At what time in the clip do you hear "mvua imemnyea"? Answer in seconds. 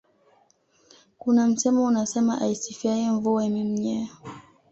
3.11-4.07